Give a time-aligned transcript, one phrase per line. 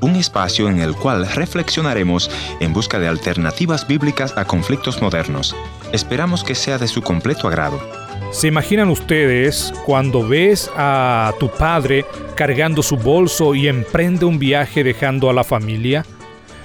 [0.00, 2.28] Un espacio en el cual reflexionaremos
[2.58, 5.54] en busca de alternativas bíblicas a conflictos modernos.
[5.92, 7.80] Esperamos que sea de su completo agrado.
[8.32, 12.04] ¿Se imaginan ustedes cuando ves a tu padre
[12.34, 16.04] cargando su bolso y emprende un viaje dejando a la familia?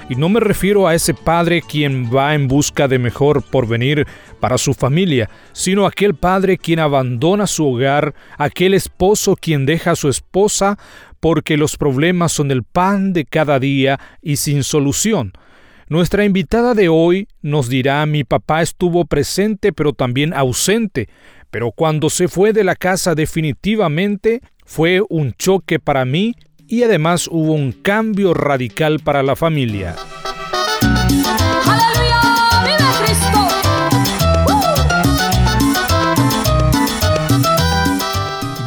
[0.09, 4.07] Y no me refiero a ese padre quien va en busca de mejor porvenir
[4.39, 9.95] para su familia, sino aquel padre quien abandona su hogar, aquel esposo quien deja a
[9.95, 10.79] su esposa
[11.21, 15.31] porque los problemas son el pan de cada día y sin solución.
[15.87, 21.07] Nuestra invitada de hoy nos dirá mi papá estuvo presente pero también ausente,
[21.49, 26.35] pero cuando se fue de la casa definitivamente fue un choque para mí
[26.67, 29.95] y además hubo un cambio radical para la familia.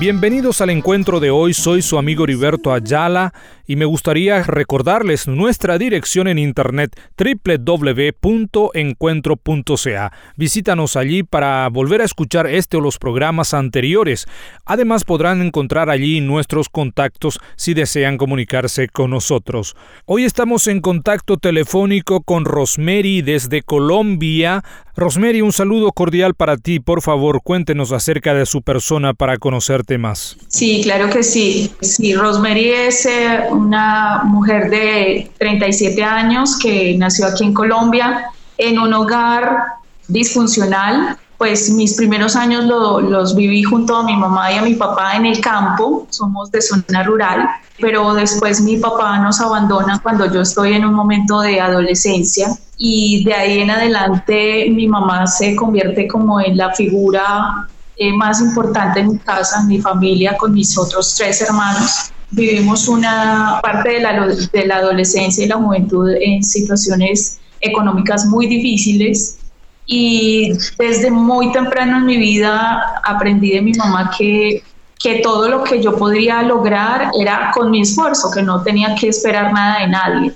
[0.05, 3.33] Bienvenidos al encuentro de hoy, soy su amigo Heriberto Ayala
[3.67, 10.12] y me gustaría recordarles nuestra dirección en internet www.encuentro.ca.
[10.37, 14.27] Visítanos allí para volver a escuchar este o los programas anteriores.
[14.67, 19.75] Además podrán encontrar allí nuestros contactos si desean comunicarse con nosotros.
[20.05, 24.62] Hoy estamos en contacto telefónico con Rosemary desde Colombia.
[24.97, 26.78] Rosemary, un saludo cordial para ti.
[26.78, 30.37] Por favor, cuéntenos acerca de su persona para conocerte más.
[30.48, 31.73] Sí, claro que sí.
[31.81, 38.78] Sí, Rosemary es eh, una mujer de 37 años que nació aquí en Colombia en
[38.78, 39.65] un hogar
[40.09, 41.19] disfuncional.
[41.39, 45.27] Pues mis primeros años los viví junto a mi mamá y a mi papá en
[45.27, 47.48] el campo, somos de zona rural,
[47.81, 53.25] pero después mi papá nos abandona cuando yo estoy en un momento de adolescencia y
[53.25, 59.00] de ahí en adelante mi mamá se convierte como en la figura eh, más importante
[59.00, 62.12] en mi casa, en mi familia, con mis otros tres hermanos.
[62.31, 68.47] Vivimos una parte de la, de la adolescencia y la juventud en situaciones económicas muy
[68.47, 69.38] difíciles.
[69.87, 74.62] Y desde muy temprano en mi vida aprendí de mi mamá que,
[74.99, 79.09] que todo lo que yo podría lograr era con mi esfuerzo, que no tenía que
[79.09, 80.32] esperar nada de nadie.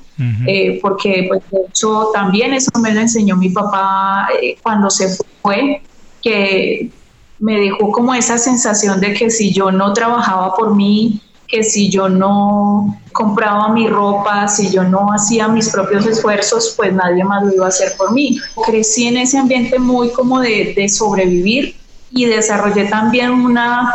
[0.46, 5.16] Eh, porque pues, de hecho también eso me lo enseñó mi papá eh, cuando se
[5.42, 5.80] fue,
[6.20, 6.90] que
[7.38, 11.88] me dejó como esa sensación de que si yo no trabajaba por mí, que si
[11.88, 17.42] yo no compraba mi ropa, si yo no hacía mis propios esfuerzos, pues nadie más
[17.44, 18.38] lo iba a hacer por mí.
[18.66, 21.74] Crecí en ese ambiente muy como de, sobrevivir
[22.10, 23.94] y desarrollé también una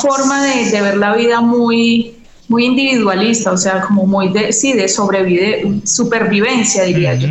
[0.00, 2.16] forma de, ver la vida muy,
[2.48, 7.28] muy individualista, o sea, como muy de, sí, de supervivencia, diría yo.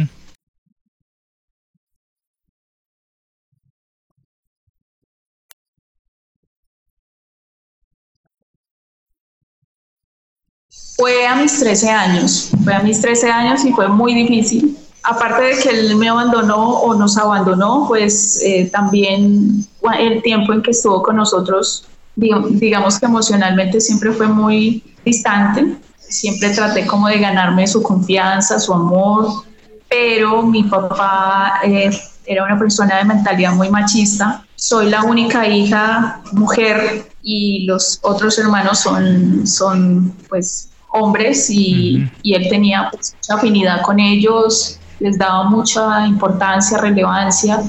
[11.04, 14.78] Fue a mis 13 años, fue a mis 13 años y fue muy difícil.
[15.04, 19.68] Aparte de que él me abandonó o nos abandonó, pues eh, también
[20.00, 25.76] el tiempo en que estuvo con nosotros, digamos que emocionalmente siempre fue muy distante.
[25.98, 29.44] Siempre traté como de ganarme su confianza, su amor,
[29.90, 31.90] pero mi papá eh,
[32.26, 34.46] era una persona de mentalidad muy machista.
[34.56, 42.48] Soy la única hija mujer y los otros hermanos son, son pues hombres y, él
[42.50, 47.62] tenía pues, mucha afinidad con ellos, les daba mucha importancia, relevancia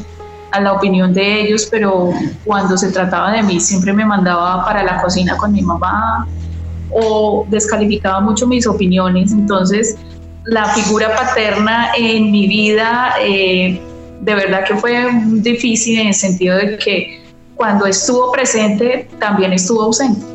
[0.52, 2.10] a la opinión de ellos, pero
[2.44, 6.28] cuando se trataba de mí siempre me mandaba para la cocina con mi mamá
[6.90, 9.32] o descalificaba mucho mis opiniones.
[9.32, 9.96] Entonces,
[10.44, 13.80] la figura paterna en mi vida eh,
[14.20, 17.24] de verdad que fue difícil en el sentido de que
[17.56, 20.33] cuando estuvo presente también estuvo ausente.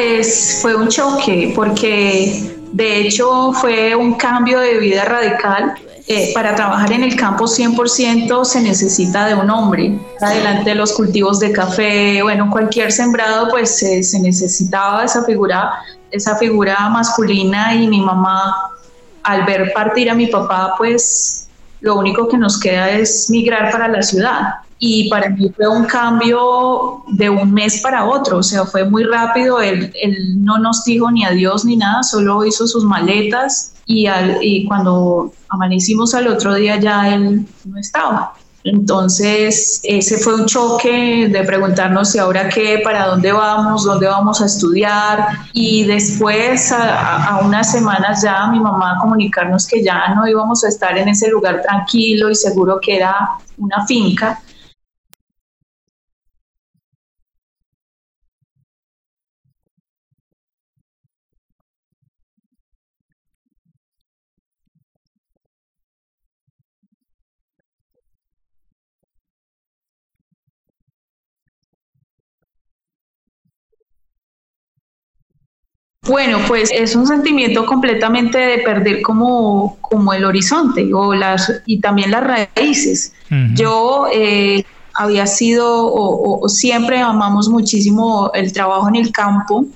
[0.00, 5.74] Pues fue un choque porque de hecho fue un cambio de vida radical.
[6.06, 9.98] Eh, para trabajar en el campo 100% se necesita de un hombre.
[10.22, 15.70] Adelante de los cultivos de café, bueno, cualquier sembrado, pues se necesitaba esa figura,
[16.10, 18.54] esa figura masculina y mi mamá,
[19.22, 21.46] al ver partir a mi papá, pues
[21.82, 24.54] lo único que nos queda es migrar para la ciudad.
[24.82, 29.04] Y para mí fue un cambio de un mes para otro, o sea, fue muy
[29.04, 34.06] rápido, él, él no nos dijo ni adiós ni nada, solo hizo sus maletas y,
[34.06, 38.32] al, y cuando amanecimos al otro día ya él no estaba.
[38.64, 44.42] Entonces, ese fue un choque de preguntarnos si ahora qué, para dónde vamos, dónde vamos
[44.42, 45.28] a estudiar.
[45.54, 50.68] Y después, a, a, unas semanas ya, mi mamá comunicarnos que ya no íbamos a
[50.68, 54.38] estar en ese lugar tranquilo y seguro que era una finca,
[76.10, 81.78] Bueno, pues es un sentimiento completamente de perder como, como el horizonte o las, y
[81.78, 83.12] también las raíces.
[83.54, 89.66] Yo eh, había sido o, siempre amamos muchísimo el trabajo en el campo.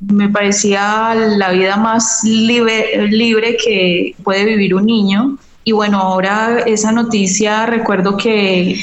[0.00, 5.36] Me parecía la vida más libre, libre que puede vivir un niño.
[5.64, 8.80] Y bueno, ahora esa noticia, recuerdo que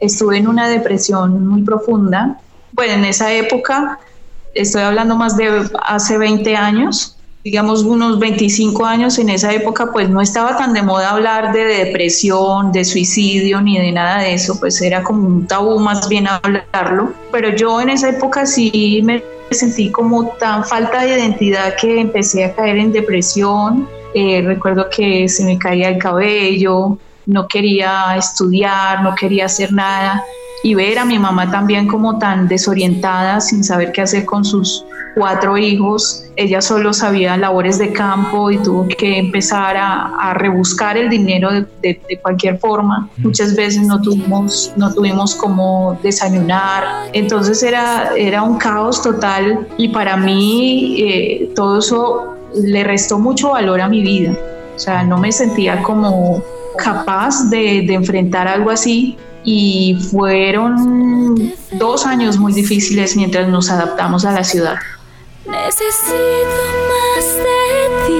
[0.00, 2.40] estuve en una depresión muy profunda.
[2.72, 4.00] Bueno, en esa época
[4.58, 10.10] estoy hablando más de hace 20 años, digamos unos 25 años, en esa época pues
[10.10, 14.58] no estaba tan de moda hablar de depresión, de suicidio ni de nada de eso,
[14.58, 19.22] pues era como un tabú más bien hablarlo, pero yo en esa época sí me
[19.50, 25.28] sentí como tan falta de identidad que empecé a caer en depresión, eh, recuerdo que
[25.28, 30.22] se me caía el cabello, no quería estudiar, no quería hacer nada
[30.62, 34.84] y ver a mi mamá también como tan desorientada, sin saber qué hacer con sus
[35.14, 36.24] cuatro hijos.
[36.36, 41.50] Ella solo sabía labores de campo y tuvo que empezar a, rebuscar el dinero
[41.82, 43.08] de, cualquier forma.
[43.18, 46.84] Muchas veces no tuvimos, no tuvimos como desayunar.
[47.12, 53.50] Entonces era, era un caos total y para mí eh, todo eso le restó mucho
[53.50, 54.36] valor a mi vida.
[54.76, 56.42] O sea, no me sentía como
[56.76, 59.16] capaz de, de enfrentar algo así
[59.50, 64.76] y fueron dos años muy difíciles mientras nos adaptamos a la ciudad.
[65.46, 68.17] Necesito más de ti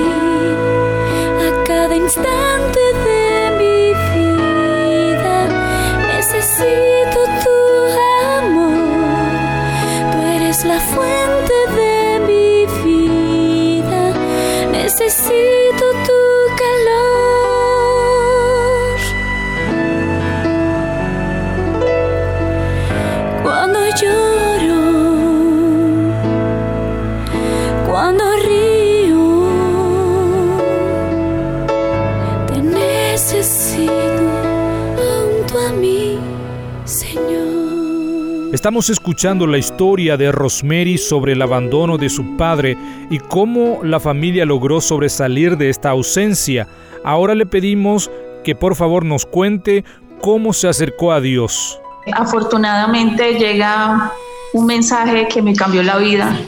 [38.53, 42.77] Estamos escuchando la historia de Rosemary sobre el abandono de su padre
[43.11, 46.69] y cómo la familia logró sobresalir de esta ausencia.
[47.05, 48.11] Ahora le pedimos
[48.45, 49.85] que por favor nos cuente
[50.21, 51.81] cómo se acercó a Dios.
[52.13, 54.13] Afortunadamente llega
[54.53, 56.39] un mensaje que me cambió la vida.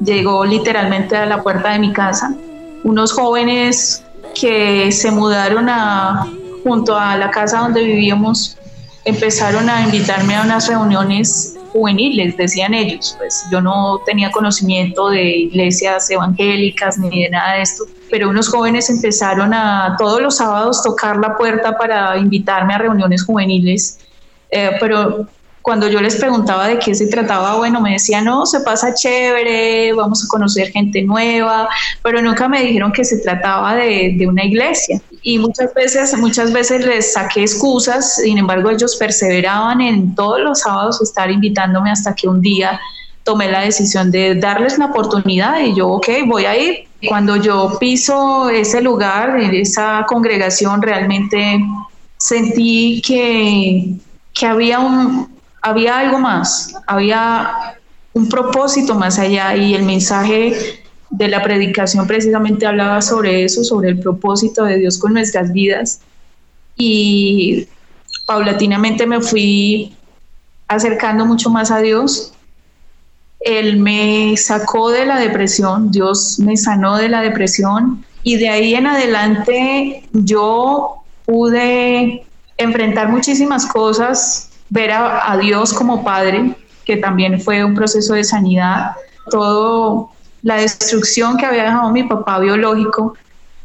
[0.00, 2.34] Llegó literalmente a la puerta de mi casa.
[2.84, 4.04] Unos jóvenes
[4.38, 5.68] que se mudaron
[6.62, 8.56] junto a la casa donde vivíamos
[9.04, 15.24] empezaron a invitarme a unas reuniones juveniles, decían ellos, pues yo no tenía conocimiento de
[15.24, 20.82] iglesias evangélicas ni de nada de esto, pero unos jóvenes empezaron a todos los sábados
[20.82, 23.98] tocar la puerta para invitarme a reuniones juveniles,
[24.50, 25.26] eh, pero
[25.68, 29.92] cuando yo les preguntaba de qué se trataba, bueno, me decían, no, se pasa chévere,
[29.92, 31.68] vamos a conocer gente nueva,
[32.02, 34.98] pero nunca me dijeron que se trataba de, de una iglesia.
[35.20, 40.60] Y muchas veces, muchas veces les saqué excusas, sin embargo ellos perseveraban en todos los
[40.60, 42.80] sábados estar invitándome hasta que un día
[43.22, 46.88] tomé la decisión de darles la oportunidad y yo, ok, voy a ir.
[47.06, 51.60] Cuando yo piso ese lugar, esa congregación, realmente
[52.16, 53.98] sentí que,
[54.32, 57.76] que había un, había algo más, había
[58.12, 63.90] un propósito más allá y el mensaje de la predicación precisamente hablaba sobre eso, sobre
[63.90, 66.00] el propósito de Dios con nuestras vidas.
[66.76, 67.66] Y
[68.26, 69.96] paulatinamente me fui
[70.68, 72.32] acercando mucho más a Dios.
[73.40, 78.74] Él me sacó de la depresión, Dios me sanó de la depresión y de ahí
[78.74, 87.64] en adelante yo pude enfrentar muchísimas cosas ver a, Dios como Padre, que también fue
[87.64, 88.92] un proceso de sanidad,
[89.30, 90.10] todo
[90.42, 93.14] la destrucción que había dejado mi papá biológico,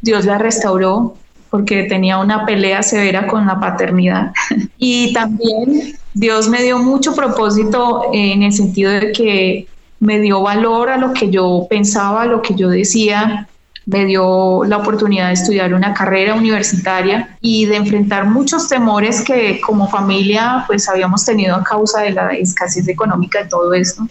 [0.00, 1.14] Dios la restauró,
[1.50, 4.32] porque tenía una pelea severa con la paternidad.
[4.78, 9.68] y también Dios me dio mucho propósito en el sentido de que
[10.00, 13.48] me dio valor a lo que yo pensaba, a lo que yo decía,
[13.86, 19.60] me dio la oportunidad de estudiar una carrera universitaria y de enfrentar muchos temores que
[19.60, 24.06] como familia pues habíamos tenido a causa de la escasez económica de todo esto.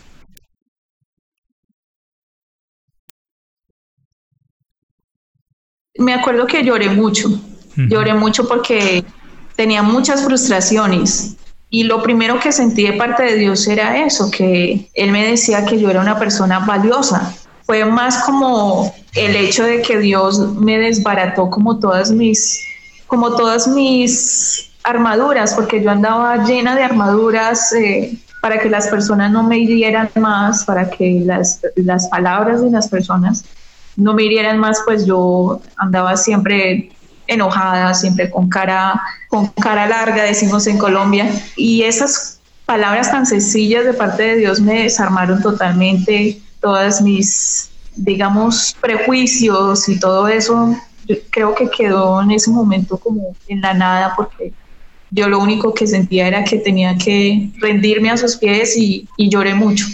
[5.98, 7.30] Me acuerdo que lloré mucho,
[7.76, 9.06] lloré mucho porque
[9.56, 11.38] tenía muchas frustraciones
[11.70, 15.66] y lo primero que sentí de parte de Dios era eso, que Él me decía
[15.66, 17.36] que yo era una persona valiosa.
[17.66, 22.60] Fue más como el hecho de que Dios me desbarató como todas mis,
[23.08, 29.32] como todas mis armaduras, porque yo andaba llena de armaduras eh, para que las personas
[29.32, 33.46] no me hirieran más, para que las, las palabras de las personas
[33.96, 36.92] no me hirieran más, pues yo andaba siempre
[37.28, 41.30] enojada, siempre con cara, con cara larga, decimos en Colombia.
[41.56, 48.76] Y esas palabras tan sencillas de parte de Dios me desarmaron totalmente todas mis, digamos,
[48.82, 50.76] prejuicios y todo eso.
[51.06, 54.54] Yo creo que quedó en ese momento como en la nada porque
[55.12, 59.30] yo lo único que sentía era que tenía que rendirme a sus pies y, y
[59.30, 59.86] lloré mucho.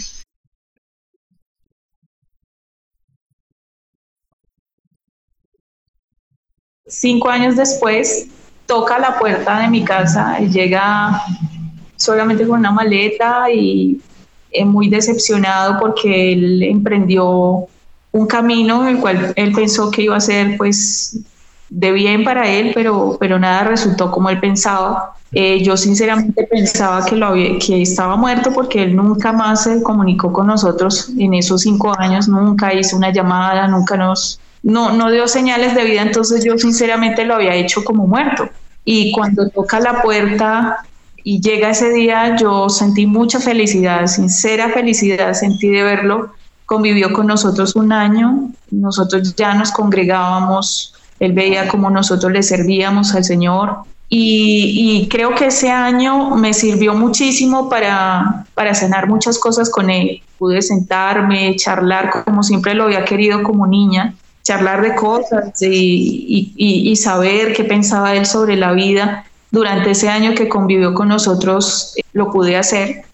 [6.90, 8.26] cinco años después,
[8.66, 11.22] toca la puerta de mi casa, y llega
[11.96, 14.00] solamente con una maleta y
[14.52, 17.66] eh, muy decepcionado porque él emprendió
[18.12, 21.20] un camino en el cual él pensó que iba a ser pues
[21.68, 25.14] de bien para él, pero, pero nada resultó como él pensaba.
[25.32, 29.80] Eh, yo sinceramente pensaba que, lo había, que estaba muerto porque él nunca más se
[29.80, 35.08] comunicó con nosotros en esos cinco años, nunca hizo una llamada, nunca nos, no, no
[35.12, 38.48] dio señales de vida, entonces yo sinceramente lo había hecho como muerto.
[38.84, 40.84] Y cuando toca la puerta
[41.24, 46.32] y llega ese día, yo sentí mucha felicidad, sincera felicidad, sentí de verlo.
[46.66, 53.14] Convivió con nosotros un año, nosotros ya nos congregábamos, él veía cómo nosotros le servíamos
[53.14, 53.78] al Señor.
[54.12, 60.22] Y, creo que ese año me sirvió muchísimo para, para cenar muchas cosas con él.
[60.36, 67.52] Pude sentarme, charlar como siempre lo había querido como niña charlar de cosas y, saber
[67.52, 69.24] qué pensaba él sobre la vida.
[69.50, 73.04] Durante ese año que convivió con nosotros, eh, lo pude hacer.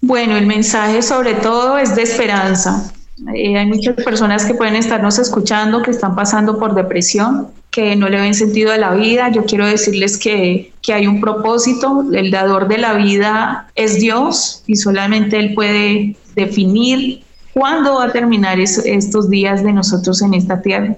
[0.00, 2.92] Bueno, el mensaje sobre todo es de esperanza.
[3.34, 8.08] Eh, hay muchas personas que pueden estarnos escuchando que están pasando por depresión, que no
[8.08, 9.30] le ven sentido a la vida.
[9.30, 12.04] Yo quiero decirles que, que hay un propósito.
[12.12, 17.25] El dador de la vida es Dios y solamente Él puede definir
[17.56, 20.94] cuándo va a terminar estos días de nosotros en esta tierra.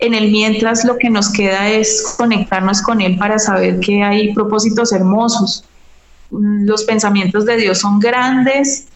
[0.00, 4.34] En el mientras lo que nos queda es conectarnos con Él para saber que hay
[4.34, 5.64] propósitos hermosos.
[6.30, 8.88] Los pensamientos de Dios son grandes,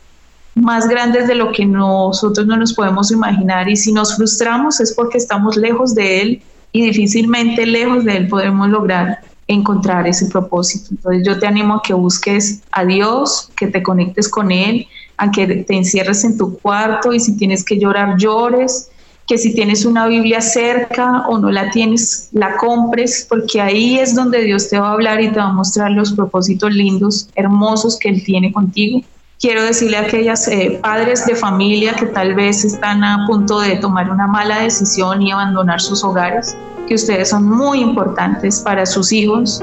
[0.55, 4.93] más grandes de lo que nosotros no nos podemos imaginar y si nos frustramos es
[4.93, 10.89] porque estamos lejos de Él y difícilmente lejos de Él podemos lograr encontrar ese propósito.
[10.91, 14.87] Entonces yo te animo a que busques a Dios, que te conectes con Él,
[15.17, 18.91] a que te encierres en tu cuarto y si tienes que llorar, llores,
[19.27, 24.15] que si tienes una Biblia cerca o no la tienes, la compres, porque ahí es
[24.15, 27.99] donde Dios te va a hablar y te va a mostrar los propósitos lindos, hermosos
[27.99, 29.03] que Él tiene contigo.
[29.39, 33.77] Quiero decirle a aquellas eh, padres de familia que tal vez están a punto de
[33.77, 36.57] tomar una mala decisión y abandonar sus hogares,
[36.89, 39.63] que ustedes son muy importantes para sus hijos,